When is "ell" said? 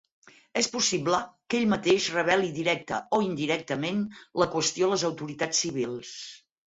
1.59-1.67